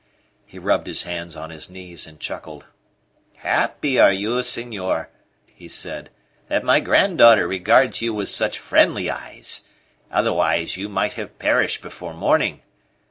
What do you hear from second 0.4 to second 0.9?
He rubbed